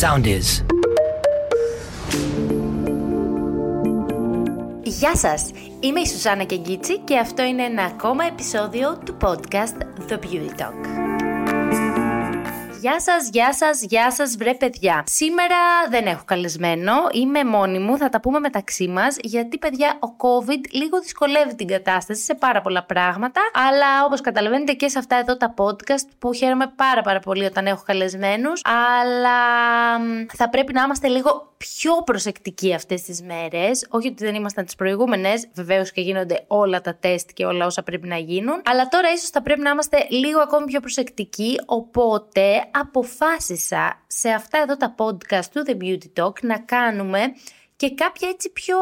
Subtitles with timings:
[0.00, 0.64] Sound is.
[4.82, 5.50] Γεια σας!
[5.80, 11.05] Είμαι η Σουζάννα Κεγκίτσι και αυτό είναι ένα ακόμα επεισόδιο του podcast The Beauty Talk.
[12.86, 15.04] Γεια σας, γεια σας, γεια σας, βρε παιδιά.
[15.06, 15.56] Σήμερα
[15.90, 20.60] δεν έχω καλεσμένο, είμαι μόνη μου, θα τα πούμε μεταξύ μας, γιατί παιδιά ο COVID
[20.70, 23.40] λίγο δυσκολεύει την κατάσταση σε πάρα πολλά πράγματα.
[23.68, 27.66] Αλλά όπως καταλαβαίνετε και σε αυτά εδώ τα podcast που χαίρομαι πάρα πάρα πολύ όταν
[27.66, 28.60] έχω καλεσμένους.
[28.64, 29.38] Αλλά
[30.34, 33.86] θα πρέπει να είμαστε λίγο πιο προσεκτικοί αυτές τις μέρες.
[33.90, 37.82] Όχι ότι δεν ήμασταν τις προηγούμενες, βεβαίως και γίνονται όλα τα τεστ και όλα όσα
[37.82, 38.62] πρέπει να γίνουν.
[38.64, 44.58] Αλλά τώρα ίσως θα πρέπει να είμαστε λίγο ακόμη πιο προσεκτικοί, οπότε αποφάσισα σε αυτά
[44.58, 47.20] εδώ τα podcast του The Beauty Talk να κάνουμε
[47.76, 48.76] και κάποια έτσι πιο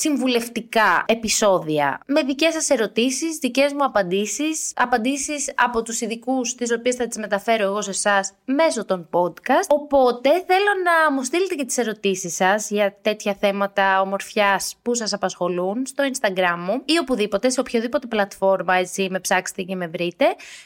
[0.00, 6.94] συμβουλευτικά επεισόδια με δικές σας ερωτήσεις, δικές μου απαντήσεις, απαντήσεις από τους ειδικούς τις οποίες
[6.94, 9.68] θα τις μεταφέρω εγώ σε εσάς μέσω των podcast.
[9.68, 15.12] Οπότε θέλω να μου στείλετε και τις ερωτήσεις σας για τέτοια θέματα ομορφιάς που σας
[15.12, 20.24] απασχολούν στο Instagram μου ή οπουδήποτε, σε οποιοδήποτε πλατφόρμα έτσι με ψάξετε και με βρείτε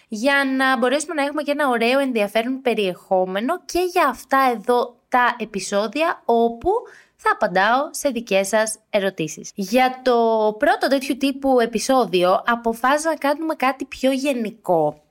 [0.09, 5.37] για να μπορέσουμε να έχουμε και ένα ωραίο ενδιαφέρον περιεχόμενο και για αυτά εδώ τα
[5.39, 6.71] επεισόδια όπου
[7.25, 9.22] θα απαντάω σε δικές σας ερωτήσεις.
[9.55, 10.17] Για το
[10.59, 15.03] πρώτο τέτοιου τύπου επεισόδιο αποφάσισα να κάνουμε κάτι πιο γενικό.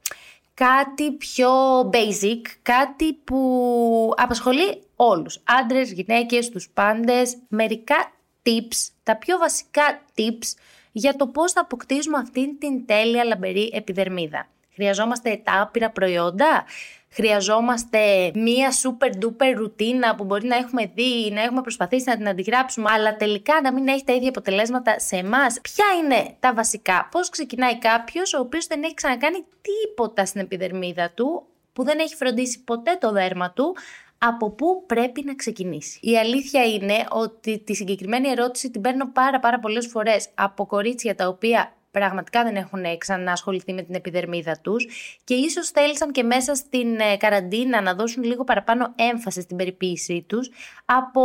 [0.54, 5.39] Κάτι πιο basic, κάτι που απασχολεί όλους.
[5.44, 7.38] Άντρες, γυναίκες, τους πάντες.
[7.48, 8.12] Μερικά
[8.45, 10.58] tips, τα πιο βασικά tips
[10.92, 14.48] για το πώς θα αποκτήσουμε αυτήν την τέλεια λαμπερή επιδερμίδα.
[14.73, 16.66] Χρειαζόμαστε τα άπειρα προϊόντα;
[17.14, 22.28] Χρειαζόμαστε μία super duper ρουτίνα που μπορεί να έχουμε δει, να έχουμε προσπαθήσει να την
[22.28, 25.59] αντιγράψουμε, αλλά τελικά να μην έχει τα ίδια αποτελέσματα σε εμάς.
[25.62, 31.12] Ποια είναι τα βασικά, πώς ξεκινάει κάποιος ο οποίος δεν έχει ξανακάνει τίποτα στην επιδερμίδα
[31.16, 33.76] του, που δεν έχει φροντίσει ποτέ το δέρμα του,
[34.17, 39.39] από πού πρέπει να ξεκινήσει; Η αλήθεια είναι ότι τη συγκεκριμένη ερώτηση την παίρνω πάρα
[39.39, 44.88] πάρα πολλές φορές από κορίτσια τα οποία πραγματικά δεν έχουν ξανασχοληθεί με την επιδερμίδα τους
[45.23, 50.26] και ίσως θέλησαν και μέσα στην ε, καραντίνα να δώσουν λίγο παραπάνω έμφαση στην περιποίησή
[50.27, 50.49] τους
[50.86, 51.21] από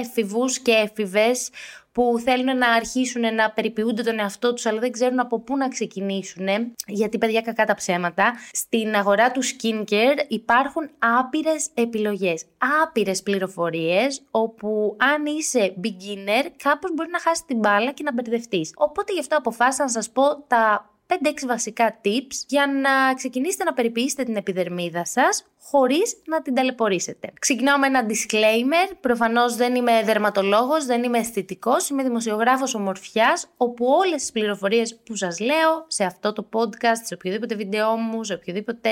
[0.00, 1.50] έφηβους και έφηβες
[2.00, 5.68] που θέλουν να αρχίσουν να περιποιούνται τον εαυτό τους αλλά δεν ξέρουν από πού να
[5.68, 6.46] ξεκινήσουν
[6.86, 12.44] γιατί παιδιά κακά τα ψέματα στην αγορά του skincare υπάρχουν άπειρες επιλογές
[12.82, 18.72] άπειρες πληροφορίες όπου αν είσαι beginner κάπως μπορεί να χάσεις την μπάλα και να μπερδευτείς.
[18.76, 21.16] οπότε γι' αυτό αποφάσισα να σας πω τα 5-6
[21.46, 27.32] βασικά tips για να ξεκινήσετε να περιποιήσετε την επιδερμίδα σας χωρίς να την ταλαιπωρήσετε.
[27.38, 28.94] Ξεκινάω με ένα disclaimer.
[29.00, 35.16] Προφανώς δεν είμαι δερματολόγος, δεν είμαι αισθητικός, είμαι δημοσιογράφος ομορφιάς, όπου όλες τις πληροφορίες που
[35.16, 38.90] σας λέω σε αυτό το podcast, σε οποιοδήποτε βίντεό μου, σε οποιοδήποτε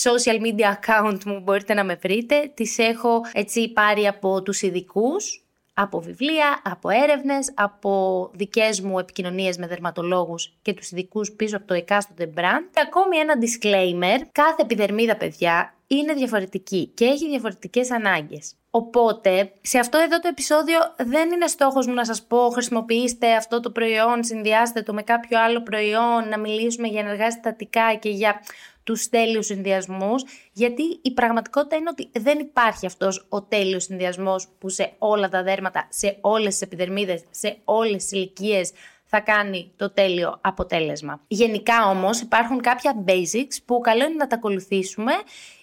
[0.00, 5.47] social media account μου μπορείτε να με βρείτε, τις έχω έτσι πάρει από τους ειδικούς
[5.80, 11.66] από βιβλία, από έρευνες, από δικές μου επικοινωνίες με δερματολόγους και τους ειδικούς πίσω από
[11.66, 12.64] το εκάστοτε brand.
[12.70, 18.54] Και ακόμη ένα disclaimer, κάθε επιδερμίδα παιδιά είναι διαφορετική και έχει διαφορετικές ανάγκες.
[18.70, 23.60] Οπότε, σε αυτό εδώ το επεισόδιο δεν είναι στόχος μου να σας πω χρησιμοποιήστε αυτό
[23.60, 28.40] το προϊόν, συνδυάστε το με κάποιο άλλο προϊόν, να μιλήσουμε για ενεργά συστατικά και για
[28.82, 34.68] τους τέλειους συνδυασμούς, γιατί η πραγματικότητα είναι ότι δεν υπάρχει αυτός ο τέλειος συνδυασμός που
[34.68, 38.72] σε όλα τα δέρματα, σε όλες τις επιδερμίδες, σε όλες τις ηλικίες
[39.10, 41.20] θα κάνει το τέλειο αποτέλεσμα.
[41.28, 45.12] Γενικά όμως υπάρχουν κάποια basics που καλό είναι να τα ακολουθήσουμε,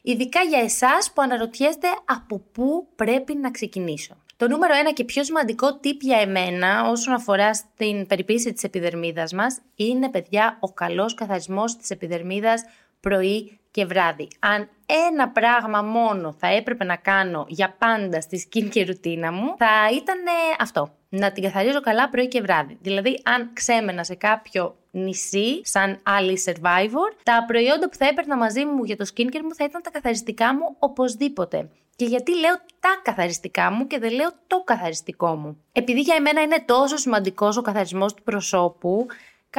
[0.01, 4.16] ειδικά για εσάς που αναρωτιέστε από πού πρέπει να ξεκινήσω.
[4.38, 9.34] Το νούμερο ένα και πιο σημαντικό tip για εμένα όσον αφορά στην περιποίηση της επιδερμίδας
[9.34, 12.63] μας είναι παιδιά ο καλός καθαρισμός της επιδερμίδας
[13.00, 14.28] πρωί και βράδυ.
[14.40, 14.69] Αν
[15.09, 19.90] ένα πράγμα μόνο θα έπρεπε να κάνω για πάντα στη skin και ρουτίνα μου, θα
[19.96, 20.18] ήταν
[20.59, 20.90] αυτό.
[21.09, 22.78] Να την καθαρίζω καλά πρωί και βράδυ.
[22.81, 28.66] Δηλαδή, αν ξέμενα σε κάποιο νησί, σαν άλλη survivor, τα προϊόντα που θα έπαιρνα μαζί
[28.66, 31.69] μου για το skincare μου θα ήταν τα καθαριστικά μου οπωσδήποτε.
[31.96, 35.64] Και γιατί λέω τα καθαριστικά μου και δεν λέω το καθαριστικό μου.
[35.72, 39.05] Επειδή για εμένα είναι τόσο σημαντικός ο καθαρισμός του προσώπου,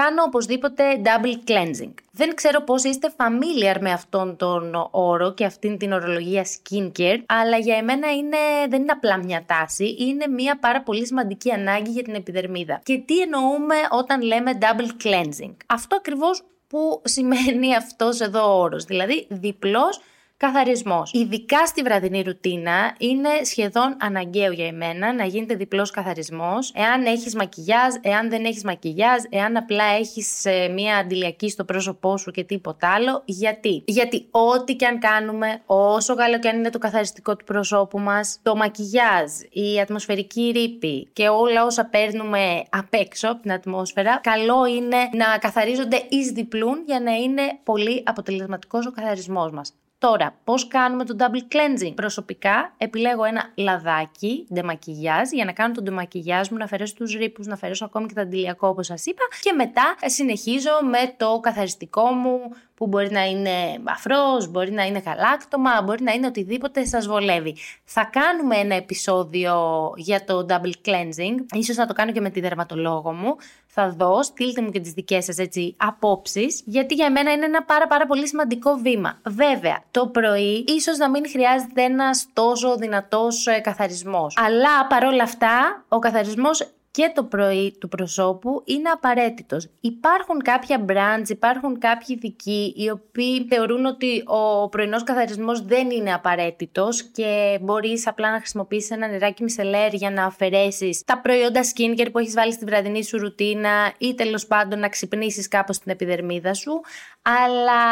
[0.01, 1.93] κάνω οπωσδήποτε double cleansing.
[2.11, 7.57] Δεν ξέρω πώς είστε familiar με αυτόν τον όρο και αυτήν την ορολογία skincare, αλλά
[7.57, 8.37] για εμένα είναι,
[8.69, 12.81] δεν είναι απλά μια τάση, είναι μια πάρα πολύ σημαντική ανάγκη για την επιδερμίδα.
[12.83, 18.85] Και τι εννοούμε όταν λέμε double cleansing; Αυτό ακριβώς που σημαίνει αυτός εδώ ο όρος,
[18.85, 20.01] δηλαδή διπλός
[20.39, 21.11] Καθαρισμός.
[21.13, 26.73] Ειδικά στη βραδινή ρουτίνα είναι σχεδόν αναγκαίο για εμένα να γίνεται διπλός καθαρισμός.
[26.75, 32.17] Εάν έχεις μακιγιάζ, εάν δεν έχεις μακιγιάζ, εάν απλά έχεις ε, μία αντιλιακή στο πρόσωπό
[32.17, 33.23] σου και τίποτα άλλο.
[33.25, 37.99] Γιατί; Γιατί ό,τι και αν κάνουμε, όσο καλό και αν είναι το καθαριστικό του προσώπου
[37.99, 44.21] μας, το μακιγιάζ, η ατμοσφαιρική ρήπη και όλα όσα παίρνουμε απ' έξω από την ατμόσφαιρα,
[44.23, 49.73] καλό είναι να καθαρίζονται εις διπλούν για να είναι πολύ αποτελεσματικός ο καθαρισμός μας.
[50.07, 55.85] Τώρα, πώς κάνουμε το double cleansing; Προσωπικά επιλέγω ένα λαδάκι ντεμακιγιάζ για να κάνω τον
[55.85, 59.23] ντεμακιγιάζ μου, να αφαιρέσω τους ρήπους, να αφαιρέσω ακόμη και το αντιλιακό όπως σας είπα.
[59.41, 62.41] Και μετά συνεχίζω με το καθαριστικό μου
[62.77, 67.57] που μπορεί να είναι αφρός, μπορεί να είναι γαλάκτομα, μπορεί να είναι οτιδήποτε σας βολεύει.
[67.85, 69.55] Θα κάνουμε ένα επεισόδιο
[69.97, 73.37] για το double cleansing, ίσως να το κάνω και με τη δερματολόγο μου.
[73.67, 77.63] Θα δω, στείλτε μου και τις δικές σας έτσι απόψεις, γιατί για μένα είναι ένα
[77.63, 79.19] πάρα πάρα πολύ σημαντικό βήμα.
[79.25, 84.35] Βέβαια, το πρωί ίσως να μην χρειάζεται ένας τόσο δυνατός ε, καθαρισμός.
[84.37, 89.69] Αλλά παρόλα αυτά, ο καθαρισμός και το πρωί του προσώπου είναι απαραίτητος.
[89.81, 96.13] Υπάρχουν κάποια brands, υπάρχουν κάποιοι ειδικοί οι οποίοι θεωρούν ότι ο πρωινός καθαρισμός δεν είναι
[96.13, 102.09] απαραίτητος και μπορείς απλά να χρησιμοποιήσεις ένα νεράκι μισελέρ για να αφαιρέσεις τα προϊόντα skincare
[102.13, 106.55] που έχεις βάλει στη βραδινή σου ρουτίνα ή τέλος πάντων να ξυπνήσεις κάπως την επιδερμίδα
[106.55, 106.81] σου.
[107.23, 107.83] Αλλά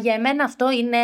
[0.00, 0.98] για εμένα αυτό είναι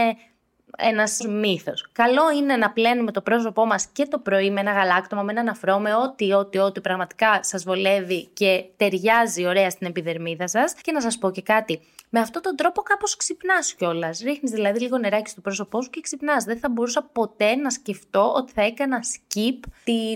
[0.88, 1.88] ένα μύθος.
[1.92, 5.48] Καλό είναι να πλένουμε το πρόσωπό μας και το πρωί με ένα γαλάκτομα, με έναν
[5.48, 10.74] αφρό, με ό,τι, ό,τι, ό,τι πραγματικά σας βολεύει και ταιριάζει ωραία στην επιδερμίδα σας.
[10.80, 11.80] Και να σας πω και κάτι.
[12.08, 14.20] Με αυτόν τον τρόπο κάπως ξυπνάς κιόλας.
[14.20, 16.44] Ρίχνεις δηλαδή λίγο νεράκι στο πρόσωπό σου και ξυπνάς.
[16.44, 19.68] Δεν θα μπορούσα ποτέ να σκεφτώ ότι θα έκανα skip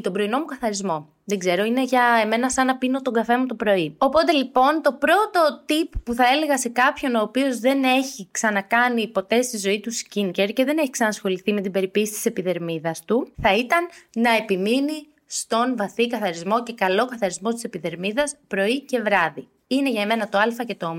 [0.02, 1.08] τον πρωινό μου καθαρισμό.
[1.24, 3.94] Δεν ξέρω, είναι για εμένα σαν να πίνω τον καφέ μου το πρωί.
[3.98, 9.08] Οπότε λοιπόν, το πρώτο tip που θα έλεγα σε κάποιον ο οποίος δεν έχει ξανακάνει
[9.08, 13.32] ποτέ στη ζωή του skincare και δεν έχει ξανασχοληθεί με την περιποίηση της επιδερμίδας του,
[13.42, 19.48] θα ήταν να επιμείνει στον βαθύ καθαρισμό και καλό καθαρισμό της επιδερμίδας πρωί και βράδυ
[19.74, 20.94] είναι για μένα το α και το ω,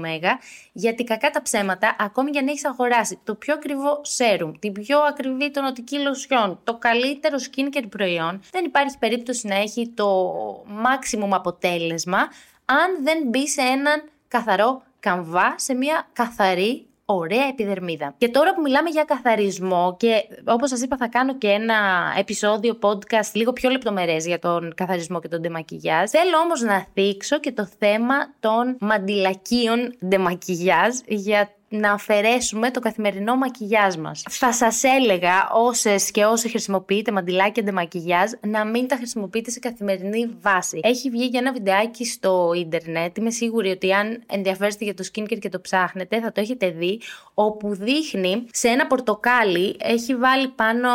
[0.71, 4.99] γιατί κακά τα ψέματα, ακόμη και αν έχεις αγοράσει το πιο ακριβό serum, την πιο
[4.99, 10.31] ακριβή τονοτική λοσιόν, το καλύτερο skincare προϊόν, δεν υπάρχει περίπτωση να έχει το
[10.67, 12.17] maximum αποτέλεσμα
[12.65, 18.15] αν δεν μπει σε έναν καθαρό καμβά, σε μια καθαρή ωραία επιδερμίδα.
[18.17, 20.11] Και τώρα που μιλάμε για καθαρισμό και
[20.45, 21.75] όπως σας είπα θα κάνω και ένα
[22.17, 26.09] επεισόδιο podcast λίγο πιο λεπτομερές για τον καθαρισμό και τον ντεμακιγιάζ.
[26.09, 33.35] Θέλω όμως να θίξω και το θέμα των μαντιλακίων ντεμακιγιάζ για να αφαιρέσουμε το καθημερινό
[33.35, 34.23] μακιγιάζ μας.
[34.29, 40.35] Θα σας έλεγα όσες και όσοι χρησιμοποιείτε μαντιλάκια ντεμακιγιάζ να μην τα χρησιμοποιείτε σε καθημερινή
[40.41, 40.79] βάση.
[40.83, 43.17] Έχει βγει για ένα βιντεάκι στο ίντερνετ.
[43.17, 47.01] Είμαι σίγουρη ότι αν ενδιαφέρεστε για το skincare και το ψάχνετε, θα το έχετε δει.
[47.33, 50.89] Όπου δείχνει σε ένα πορτοκάλι έχει βάλει πάνω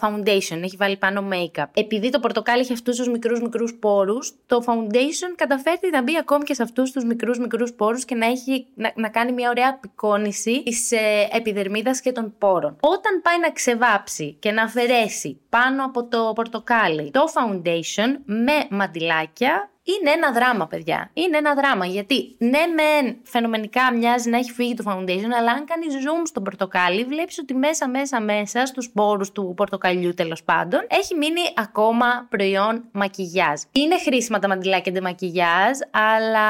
[0.00, 1.64] foundation, έχει βάλει πάνω make-up.
[1.74, 6.44] Επειδή το πορτοκάλι έχει αυτούς τους μικρούς μικρούς πόρους, το foundation καταφέρει να μπει ακόμη
[6.44, 9.80] και σε αυτούς τους μικρούς μικρούς πόρους και να, έχει, να, να κάνει μια ωραία
[10.16, 12.76] απεικόνηση της ε, επιδερμίδας και των πόρων.
[12.80, 19.70] Όταν πάει να ξεβάψει και να αφαιρέσει πάνω από το πορτοκάλι το foundation με μαντιλάκια,
[19.86, 21.10] είναι ένα δράμα, παιδιά.
[21.12, 21.86] Είναι ένα δράμα.
[21.86, 26.40] Γιατί ναι, μεν φαινομενικά μοιάζει να έχει φύγει το foundation, αλλά αν κάνεις zoom στο
[26.40, 32.26] πορτοκάλι, βλέπεις ότι μέσα, μέσα, μέσα στους πόρου του πορτοκαλιού τέλος πάντων, έχει μείνει ακόμα
[32.30, 33.60] προϊόν μακιγιάζ.
[33.72, 36.48] Είναι χρήσιμα τα μαντιλάκια ντε μακιγιάζ, αλλά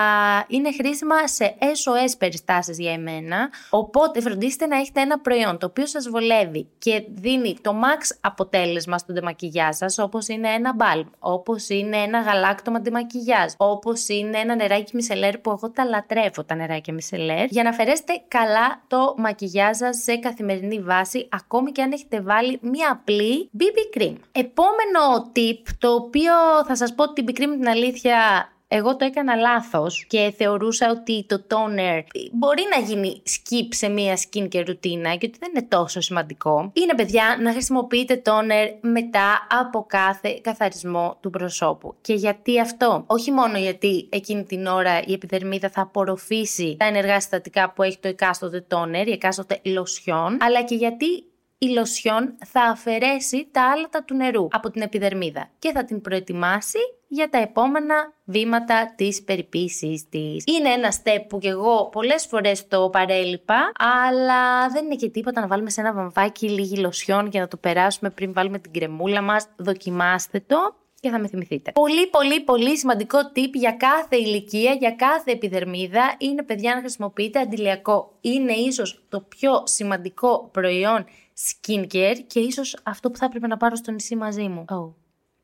[0.49, 3.51] είναι χρήσιμα σε SOS περιστάσεις για εμένα.
[3.71, 8.99] Οπότε φροντίστε να έχετε ένα προϊόν το οποίο σας βολεύει και δίνει το max αποτέλεσμα
[8.99, 12.81] στο ντεμακιγιάζ σας, όπως είναι ένα μπάλμ, όπως είναι ένα γαλάκτομα
[13.27, 17.69] ντεμακιγιάζ Όπως είναι ένα νεράκι μισελέρ που εγώ τα λατρεύω τα νεράκια μισελέρ, για να
[17.69, 23.51] αφαιρέσετε καλά το μακιγιάζ σας σε καθημερινή βάση, ακόμη και αν έχετε βάλει μία απλή
[23.59, 24.15] BB cream.
[24.33, 26.33] Επόμενο tip, το οποίο
[26.67, 31.27] θα σας πω την BB cream την αλήθεια εγώ το έκανα λάθος και θεωρούσα ότι
[31.29, 36.01] το toner μπορεί να γίνει skip σε μία skincare ρουτίνα και ότι δεν είναι τόσο
[36.01, 36.71] σημαντικό.
[36.73, 41.95] Είναι παιδιά να χρησιμοποιείτε toner μετά από κάθε καθαρισμό του προσώπου.
[42.01, 47.21] Και γιατί αυτό; Όχι μόνο γιατί εκείνη την ώρα η επιδερμίδα θα απορροφήσει τα ενεργά
[47.21, 51.25] συστατικά που έχει το εκάστοτε toner, η εκάστοτε λοσιόν, αλλά και γιατί
[51.59, 56.79] η λοσιόν θα αφαιρέσει τα άλατα του νερού από την επιδερμίδα και θα την προετοιμάσει
[57.09, 60.45] για τα επόμενα βήματα της περιποίησης της.
[60.47, 65.41] Είναι ένα step που και εγώ πολλές φορές το παρέλειπα, αλλά δεν είναι και τίποτα
[65.41, 69.23] να βάλουμε σε ένα βαμβάκι λίγη λοσιόν για να το περάσουμε πριν βάλουμε την κρεμούλα
[69.23, 69.49] μας.
[69.57, 71.73] Δοκιμάστε το και θα με θυμηθείτε.
[71.73, 77.39] Πολύ πολύ πολύ σημαντικό tip για κάθε ηλικία, για κάθε επιδερμίδα είναι παιδιά να χρησιμοποιείτε
[77.39, 78.13] αντιλιακό.
[78.21, 81.07] Είναι ίσως το πιο σημαντικό προϊόν
[81.39, 84.65] skincare και ίσως αυτό που θα έπρεπε να πάρω στο νησί μαζί μου.
[84.69, 84.93] Oh.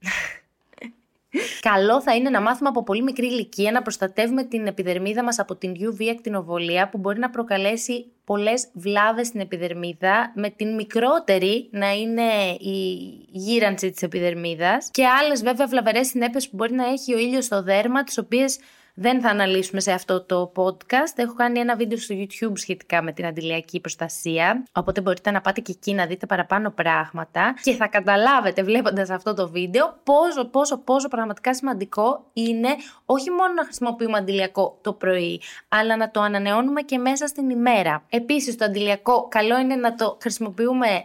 [1.61, 5.57] Καλό θα είναι να μάθουμε από πολύ μικρή ηλικία να προστατεύουμε την επιδερμίδα μας από
[5.57, 11.93] την UV ακτινοβολία που μπορεί να προκαλέσει πολλές βλάβες στην επιδερμίδα με την μικρότερη να
[11.93, 12.97] είναι η
[13.31, 17.63] γύρανση της επιδερμίδας και άλλες βέβαια βλαβερές συνέπειες που μπορεί να έχει ο ήλιος στο
[17.63, 18.59] δέρμα τις οποίες
[18.95, 21.15] δεν θα αναλύσουμε σε αυτό το podcast.
[21.17, 24.65] Έχω κάνει ένα βίντεο στο YouTube σχετικά με την αντιλιακή προστασία.
[24.73, 27.55] Οπότε μπορείτε να πάτε και εκεί να δείτε παραπάνω πράγματα.
[27.63, 32.69] Και θα καταλάβετε βλέποντας αυτό το βίντεο πόσο, πόσο, πόσο πραγματικά σημαντικό είναι
[33.05, 38.05] όχι μόνο να χρησιμοποιούμε αντιλιακό το πρωί, αλλά να το ανανεώνουμε και μέσα στην ημέρα.
[38.09, 41.05] Επίσης, το αντιλιακό καλό είναι να το χρησιμοποιούμε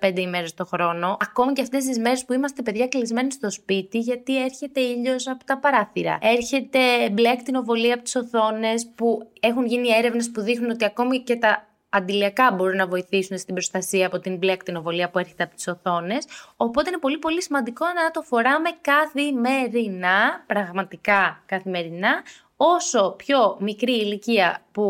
[0.00, 3.98] 365 ημέρες το χρόνο, ακόμη και αυτές τις μέρες που είμαστε παιδιά κλεισμένοι στο σπίτι,
[3.98, 6.18] γιατί έρχεται ήλιος από τα παράθυρα.
[6.20, 6.78] Έρχεται
[7.12, 11.68] μπλε ακτινοβολία από τις οθόνες που έχουν γίνει έρευνες που δείχνουν ότι ακόμη και τα
[11.88, 16.26] αντιλιακά μπορούν να βοηθήσουν στην προστασία από την μπλε ακτινοβολία που έρχεται από τις οθόνες.
[16.56, 22.22] Οπότε είναι πολύ πολύ σημαντικό να το φοράμε καθημερινά, πραγματικά καθημερινά,
[22.60, 24.84] όσο πιο μικρή ηλικία που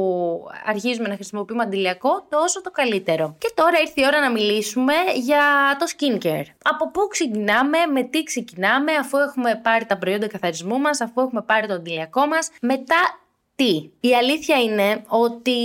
[0.65, 3.35] αρχίζουμε να χρησιμοποιούμε αντιλιακό, τόσο το καλύτερο.
[3.39, 6.45] Και τώρα ήρθε η ώρα να μιλήσουμε για το skincare.
[6.63, 11.43] Από πού ξεκινάμε, με τι ξεκινάμε, αφού έχουμε πάρει τα προϊόντα καθαρισμού μας, αφού έχουμε
[11.43, 13.21] πάρει το αντιλιακό μας, μετά
[13.55, 13.91] τι.
[14.01, 15.61] Η αλήθεια είναι ότι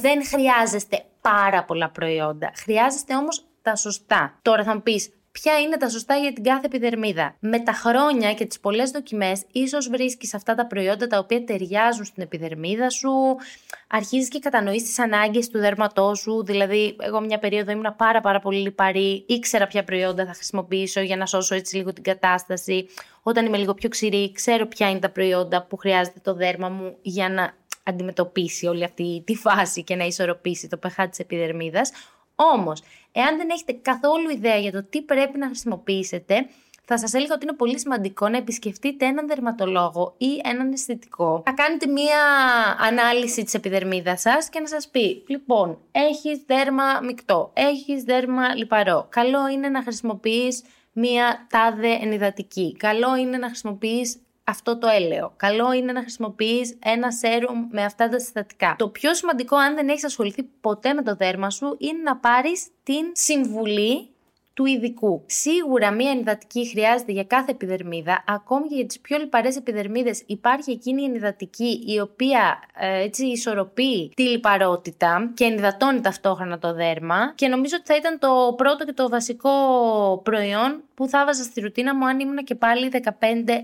[0.00, 2.52] δεν χρειάζεστε πάρα πολλά προϊόντα.
[2.56, 4.38] Χρειάζεστε όμως τα σωστά.
[4.42, 7.36] Τώρα θα μου πεις, ποια είναι τα σωστά για την κάθε επιδερμίδα.
[7.40, 12.04] Με τα χρόνια και τις πολλές δοκιμές, ίσως βρίσκεις αυτά τα προϊόντα τα οποία ταιριάζουν
[12.04, 13.10] στην επιδερμίδα σου,
[13.88, 16.44] αρχίζεις και κατανοείς τις ανάγκες του δέρματό σου.
[16.44, 21.16] Δηλαδή, εγώ μια περίοδο ήμουν πάρα, πάρα πολύ λιπαρή, ήξερα ποια προϊόντα θα χρησιμοποιήσω για
[21.16, 22.86] να σώσω έτσι λίγο την κατάσταση.
[23.22, 26.96] Όταν είμαι λίγο πιο ξηρή, ξέρω ποια είναι τα προϊόντα που χρειάζεται το δέρμα μου
[27.02, 31.90] για να αντιμετωπίσει όλη αυτή τη φάση και να ισορροπήσει το pH της επιδερμίδας.
[32.36, 36.48] Όμως, εάν δεν έχετε καθόλου ιδέα για το τι πρέπει να χρησιμοποιήσετε,
[36.88, 41.42] θα σας έλεγα ότι είναι πολύ σημαντικό να επισκεφτείτε έναν δερματολόγο ή έναν αισθητικό.
[41.44, 42.20] Θα κάνετε μία
[42.80, 49.06] ανάλυση της επιδερμίδας σας και να σας πει: Λοιπόν, έχεις δέρμα μεικτό, έχεις δέρμα λιπαρό.
[49.08, 50.62] Καλό είναι να χρησιμοποιείς
[50.92, 52.76] μία τάδε ενυδατική.
[52.76, 55.32] Καλό είναι να χρησιμοποιείς αυτό το έλαιο.
[55.36, 58.74] Καλό είναι να χρησιμοποιείς ένα σέρουμ με αυτά τα συστατικά.
[58.78, 62.66] Το πιο σημαντικό αν δεν έχεις ασχοληθεί ποτέ με το δέρμα σου είναι να πάρεις
[62.82, 64.08] την συμβουλή
[64.56, 65.22] του ειδικού.
[65.26, 70.70] Σίγουρα μία ενυδατική χρειάζεται για κάθε επιδερμίδα, ακόμη και για τις πιο λιπαρές επιδερμίδες υπάρχει
[70.70, 77.32] εκείνη η ενυδατική η οποία ε, έτσι ισορροπεί τη λιπαρότητα και ενυδατώνει ταυτόχρονα το δέρμα
[77.34, 79.50] και νομίζω ότι θα ήταν το πρώτο και το βασικό
[80.24, 83.08] προϊόν που θα βάζα στη ρουτίνα μου αν ήμουν και πάλι 15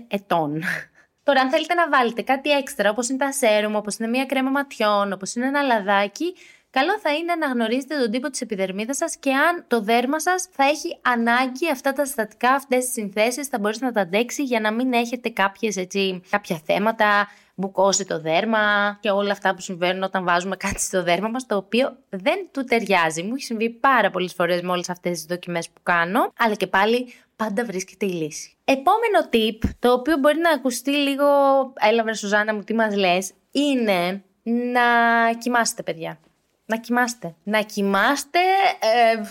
[0.07, 0.61] ετών.
[1.23, 4.49] Τώρα, αν θέλετε να βάλετε κάτι έξτρα, όπως είναι τα σέρουμ, όπως είναι μία κρέμα
[4.49, 6.33] ματιών, όπως είναι ένα λαδάκι,
[6.77, 10.47] καλό θα είναι να γνωρίζετε τον τύπο της επιδερμίδας σας και αν το δέρμα σας
[10.51, 14.59] θα έχει ανάγκη αυτά τα συστατικά, αυτές τις συνθέσεις, θα μπορέσει να τα αντέξει για
[14.59, 20.03] να μην έχετε κάποιες, έτσι, κάποια θέματα, μπουκώσει το δέρμα και όλα αυτά που συμβαίνουν
[20.03, 23.23] όταν βάζουμε κάτι στο δέρμα μας, το οποίο δεν του ταιριάζει.
[23.23, 26.67] Μου έχει συμβεί πάρα πολλές φορές με όλες αυτές τις δοκιμές που κάνω, αλλά και
[26.67, 28.55] πάλι πάντα βρίσκεται η λύση.
[28.65, 31.25] Επόμενο tip, το οποίο μπορεί να ακουστεί λίγο,
[31.79, 34.81] έλα βρε Σουζάννα μου τι μας λες, είναι να
[35.39, 36.17] κοιμάστε παιδιά
[36.65, 37.35] να κοιμάστε.
[37.43, 38.39] Να κοιμάστε
[38.79, 39.21] ε,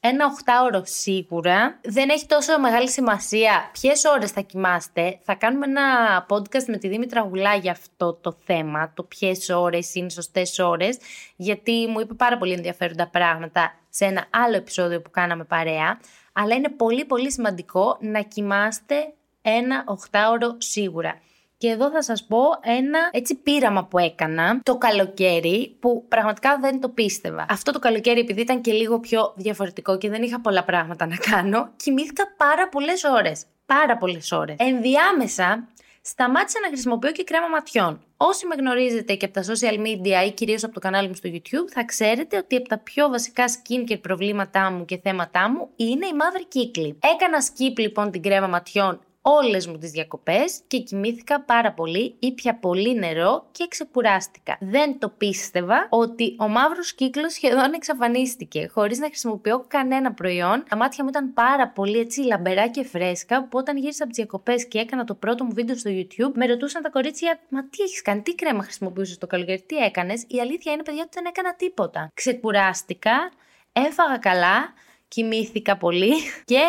[0.00, 1.78] ένα οχτάωρο σίγουρα.
[1.82, 5.18] Δεν έχει τόσο μεγάλη σημασία ποιες ώρες θα κοιμάστε.
[5.22, 5.82] Θα κάνουμε ένα
[6.28, 8.92] podcast με τη Δήμητρα Γουλά για αυτό το θέμα.
[8.94, 10.98] Το ποιες ώρες είναι σωστές ώρες.
[11.36, 16.00] Γιατί μου είπε πάρα πολύ ενδιαφέροντα πράγματα σε ένα άλλο επεισόδιο που κάναμε παρέα.
[16.32, 21.20] Αλλά είναι πολύ πολύ σημαντικό να κοιμάστε ένα οχτάωρο σίγουρα.
[21.60, 26.80] Και εδώ θα σας πω ένα έτσι πείραμα που έκανα το καλοκαίρι που πραγματικά δεν
[26.80, 27.46] το πίστευα.
[27.48, 31.16] Αυτό το καλοκαίρι επειδή ήταν και λίγο πιο διαφορετικό και δεν είχα πολλά πράγματα να
[31.16, 33.44] κάνω, κοιμήθηκα πάρα πολλές ώρες.
[33.66, 34.56] Πάρα πολλές ώρες.
[34.58, 35.68] Ενδιάμεσα
[36.00, 38.00] σταμάτησα να χρησιμοποιώ και κρέμα ματιών.
[38.16, 41.30] Όσοι με γνωρίζετε και από τα social media ή κυρίως από το κανάλι μου στο
[41.32, 46.06] YouTube, θα ξέρετε ότι από τα πιο βασικά skincare προβλήματά μου και θέματά μου είναι
[46.06, 46.98] η μαύρη κύκλη.
[47.14, 52.54] Έκανα skip λοιπόν την κρέμα ματιών όλες μου τις διακοπές και κοιμήθηκα πάρα πολύ, ήπια
[52.54, 54.56] πολύ νερό και ξεκουράστηκα.
[54.60, 60.64] Δεν το πίστευα ότι ο μαύρος κύκλος σχεδόν εξαφανίστηκε χωρίς να χρησιμοποιώ κανένα προϊόν.
[60.68, 64.22] Τα μάτια μου ήταν πάρα πολύ έτσι λαμπερά και φρέσκα που όταν γύρισα από τις
[64.22, 67.82] διακοπές και έκανα το πρώτο μου βίντεο στο YouTube με ρωτούσαν τα κορίτσια «Μα τι
[67.82, 71.24] έχεις κάνει, τι κρέμα χρησιμοποιούσες το καλοκαίρι, τι έκανες» Η αλήθεια είναι παιδιά ότι δεν
[71.24, 72.10] έκανα τίποτα.
[72.14, 73.30] Ξεκουράστηκα,
[73.72, 74.72] έφαγα καλά,
[75.08, 76.12] κοιμήθηκα πολύ
[76.44, 76.60] και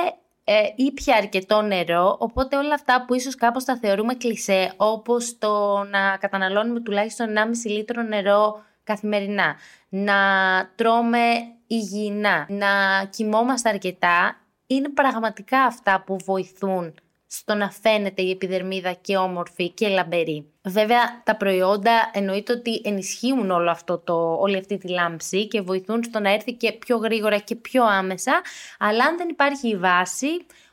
[0.51, 5.83] ε, ήπια αρκετό νερό, οπότε όλα αυτά που ίσως κάπως τα θεωρούμε κλισέ, όπως το
[5.83, 9.55] να καταναλώνουμε τουλάχιστον 1,5 λίτρο νερό καθημερινά,
[9.89, 10.15] να
[10.75, 11.27] τρώμε
[11.67, 12.67] υγιεινά, να
[13.09, 14.35] κοιμόμαστε αρκετά,
[14.67, 16.93] είναι πραγματικά αυτά που βοηθούν
[17.33, 20.51] στο να φαίνεται η επιδερμίδα και όμορφη και λαμπερή.
[20.63, 26.03] Βέβαια, τα προϊόντα εννοείται ότι ενισχύουν όλο αυτό το, όλη αυτή τη λάμψη και βοηθούν
[26.03, 28.41] στο να έρθει και πιο γρήγορα και πιο άμεσα,
[28.79, 30.27] αλλά αν δεν υπάρχει η βάση,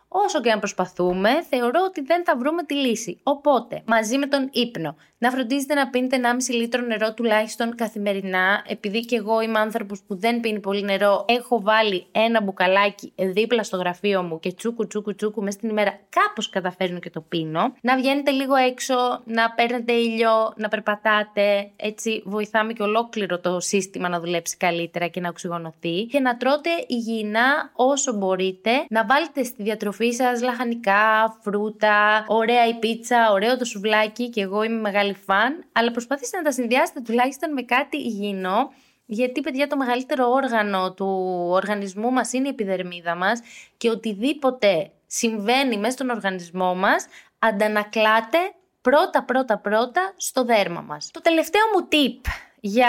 [0.08, 3.20] όσο και αν προσπαθούμε, θεωρώ ότι δεν θα βρούμε τη λύση.
[3.22, 8.64] Οπότε, μαζί με τον ύπνο, να φροντίζετε να πίνετε 1,5 λίτρο νερό τουλάχιστον καθημερινά.
[8.66, 13.62] Επειδή και εγώ είμαι άνθρωπος που δεν πίνει πολύ νερό, έχω βάλει ένα μπουκαλάκι δίπλα
[13.62, 15.98] στο γραφείο μου και τσούκου τσούκου τσούκου μέσα στην ημέρα.
[16.08, 17.74] Κάπως καταφέρνω και το πίνω.
[17.80, 21.70] Να βγαίνετε λίγο έξω, να παίρνετε ήλιο, να περπατάτε.
[21.76, 26.04] Έτσι βοηθάμε και ολόκληρο το σύστημα να δουλέψει καλύτερα και να οξυγονωθεί.
[26.04, 28.70] Και να τρώτε υγιεινά όσο μπορείτε.
[28.88, 34.62] Να βάλετε στη διατροφή σα λαχανικά, φρούτα, ωραία η πίτσα, ωραίο το σουβλάκι και εγώ
[34.62, 38.72] είμαι μεγάλη φαν, αλλά προσπαθήστε να τα συνδυάσετε τουλάχιστον με κάτι υγιεινό,
[39.06, 41.06] γιατί παιδιά το μεγαλύτερο όργανο του
[41.50, 43.40] οργανισμού μας είναι η επιδερμίδα μας
[43.76, 47.06] και οτιδήποτε συμβαίνει μέσα στον οργανισμό μας
[47.38, 48.38] αντανακλάται
[48.80, 51.10] πρώτα πρώτα πρώτα στο δέρμα μας.
[51.12, 52.88] Το τελευταίο μου tip για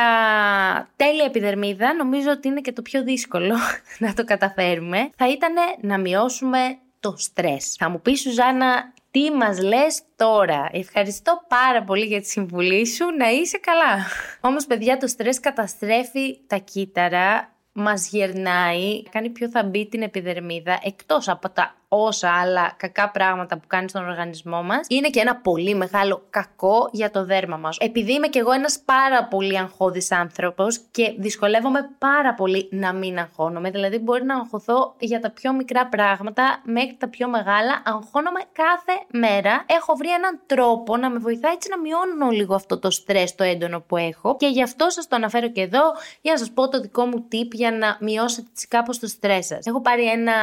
[0.96, 3.56] τέλεια επιδερμίδα, νομίζω ότι είναι και το πιο δύσκολο
[4.04, 7.75] να το καταφέρουμε, θα ήταν να μειώσουμε το στρες.
[7.77, 13.06] Θα μου πεις Σουζάνα, τι μας λες τώρα; Ευχαριστώ πάρα πολύ για τη συμβουλή σου.
[13.18, 14.06] Να είσαι καλά.
[14.41, 21.27] Όμως παιδιά το στρες καταστρέφει τα κύτταρα, μας γερνάει, κάνει πιο θαμπή την επιδερμίδα, εκτός
[21.27, 25.75] από τα όσα άλλα κακά πράγματα που κάνει στον οργανισμό μας, είναι και ένα πολύ
[25.75, 27.77] μεγάλο κακό για το δέρμα μας.
[27.79, 33.19] Επειδή είμαι κι εγώ ένας πάρα πολύ αγχώδης άνθρωπος και δυσκολεύομαι πάρα πολύ να μην
[33.19, 38.39] αγχώνομαι, δηλαδή μπορεί να αγχωθώ για τα πιο μικρά πράγματα μέχρι τα πιο μεγάλα, αγχώνομαι
[38.51, 39.63] κάθε μέρα.
[39.65, 43.43] Έχω βρει έναν τρόπο να με βοηθάει έτσι να μειώνω λίγο αυτό το στρες το
[43.43, 45.81] έντονο που έχω και γι' αυτό σας το αναφέρω και εδώ
[46.22, 49.65] για να σας πω το δικό μου tip για να μειώσετε κάπως το στρες σας.
[49.65, 50.34] Έχω πάρει ένα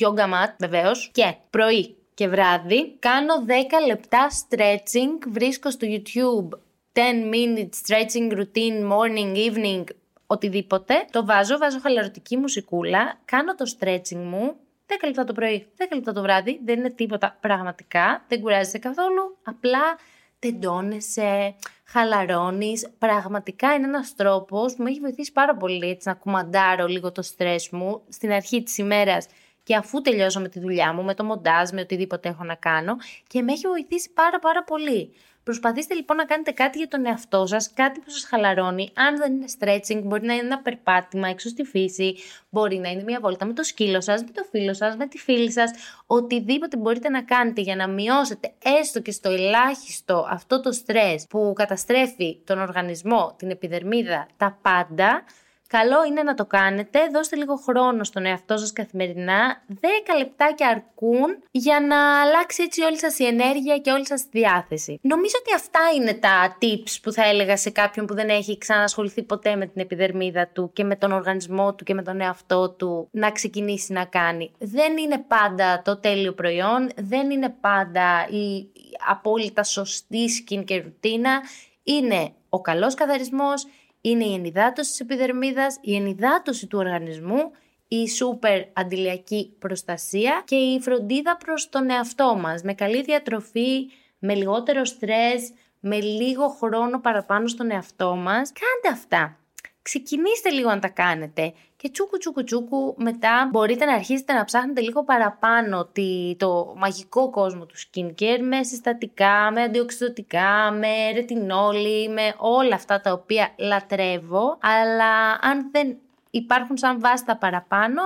[0.00, 3.50] yoga mat, βεβαίω και πρωί και βράδυ κάνω 10
[3.86, 6.48] λεπτά stretching, βρίσκω στο YouTube
[6.92, 7.00] 10
[7.32, 9.84] minute stretching routine morning, evening,
[10.26, 10.94] οτιδήποτε.
[11.10, 16.12] Το βάζω, βάζω χαλαρωτική μουσικούλα, κάνω το stretching μου 10 λεπτά το πρωί, 10 λεπτά
[16.12, 19.98] το βράδυ, δεν είναι τίποτα πραγματικά, δεν κουράζεσαι καθόλου, απλά
[20.38, 21.54] τεντώνεσαι,
[21.84, 22.88] χαλαρώνεις.
[22.98, 27.22] Πραγματικά είναι ένας τρόπος που με έχει βοηθήσει πάρα πολύ έτσι, να κουμαντάρω λίγο το
[27.22, 29.26] στρες μου στην αρχή της ημέρας
[29.64, 32.96] και αφού τελειώσω με τη δουλειά μου, με το μοντάζ, με οτιδήποτε έχω να κάνω
[33.26, 35.14] και με έχει βοηθήσει πάρα πάρα πολύ.
[35.44, 38.90] Προσπαθήστε λοιπόν να κάνετε κάτι για τον εαυτό σας, κάτι που σας χαλαρώνει.
[38.94, 42.14] Αν δεν είναι stretching, μπορεί να είναι ένα περπάτημα έξω στη φύση,
[42.50, 45.18] μπορεί να είναι μια βόλτα με το σκύλο σας, με το φίλο σας, με τη
[45.18, 45.70] φίλη σας.
[46.06, 51.52] Οτιδήποτε μπορείτε να κάνετε για να μειώσετε έστω και στο ελάχιστο αυτό το στρε που
[51.56, 55.24] καταστρέφει τον οργανισμό, την επιδερμίδα, τα πάντα,
[55.68, 59.76] Καλό είναι να το κάνετε, δώστε λίγο χρόνο στον εαυτό σας καθημερινά, 10
[60.18, 64.98] λεπτάκια αρκούν για να αλλάξει έτσι όλη σας η ενέργεια και όλη σας τη διάθεση.
[65.02, 69.22] Νομίζω ότι αυτά είναι τα tips που θα έλεγα σε κάποιον που δεν έχει ξανασχοληθεί
[69.22, 73.08] ποτέ με την επιδερμίδα του και με τον οργανισμό του και με τον εαυτό του
[73.10, 74.52] να ξεκινήσει να κάνει.
[74.58, 78.68] Δεν είναι πάντα το τέλειο προϊόν, δεν είναι πάντα η
[79.10, 81.42] απόλυτα σωστή skincare ρουτίνα,
[81.82, 83.66] είναι ο καλός καθαρισμός,
[84.06, 87.50] είναι η ενυδάτωση της επιδερμίδας, η ενυδάτωση του οργανισμού,
[87.88, 94.34] η σούπερ αντιλιακή προστασία και η φροντίδα προς τον εαυτό μας, με καλή διατροφή, με
[94.34, 98.52] λιγότερο στρες, με λίγο χρόνο παραπάνω στον εαυτό μας.
[98.52, 99.43] Κάντε αυτά.
[99.84, 104.80] Ξεκινήστε λίγο να τα κάνετε και τσούκου τσούκου τσούκου μετά μπορείτε να αρχίσετε να ψάχνετε
[104.80, 105.88] λίγο παραπάνω
[106.36, 113.12] το μαγικό κόσμο του skincare με συστατικά, με αντιοξυδοτικά, με ρετινόλι, με όλα αυτά τα
[113.12, 114.58] οποία λατρεύω.
[114.60, 115.96] Αλλά αν δεν
[116.30, 118.00] υπάρχουν σαν βάση τα παραπάνω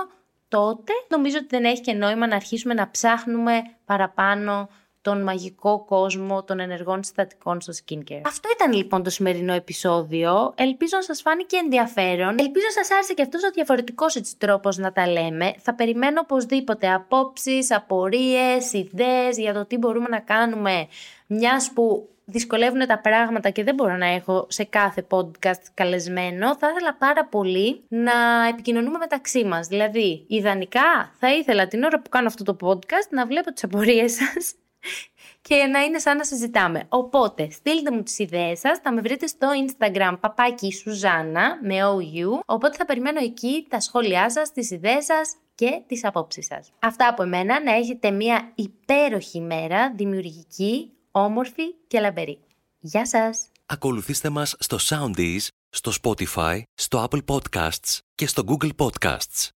[0.47, 4.69] τότε νομίζω ότι δεν έχει και νόημα να αρχίσουμε να ψάχνουμε παραπάνω
[5.01, 8.21] τον μαγικό κόσμο των ενεργών συστατικών στο skincare.
[8.25, 10.53] Αυτό ήταν λοιπόν το σημερινό επεισόδιο.
[10.55, 12.39] Ελπίζω να σας φάνηκε ενδιαφέρον.
[12.39, 15.53] Ελπίζω σας άρεσε και αυτός ο διαφορετικός έτσι τρόπος να τα λέμε.
[15.57, 20.87] Θα περιμένω οπωσδήποτε απόψεις, απορίες, ιδέες για το τι μπορούμε να κάνουμε
[21.27, 26.69] μιας που δυσκολεύουν τα πράγματα και δεν μπορώ να έχω σε κάθε podcast καλεσμένο, θα
[26.69, 29.67] ήθελα πάρα πολύ να επικοινωνούμε μεταξύ μας.
[29.67, 34.13] Δηλαδή, ιδανικά θα ήθελα την ώρα που κάνω αυτό το podcast να βλέπω τις απορίες
[34.13, 34.55] σας
[35.47, 36.85] και να είναι σαν να συζητάμε.
[36.89, 42.39] Οπότε, στείλτε μου τις ιδέες σας, θα με βρείτε στο Instagram παπάκι Σουζάνα με OU,
[42.45, 46.71] οπότε θα περιμένω εκεί τα σχόλιά σας, τις ιδέες σας και τις απόψεις σας.
[46.79, 52.39] Αυτά από εμένα, να έχετε μια υπέροχη μέρα, δημιουργική, όμορφη και λαμπερή.
[52.79, 53.47] Γεια σας!
[53.65, 59.49] Ακολουθήστε μας στο Soundees, στο Spotify, στο Apple Podcasts και στο Google Podcasts.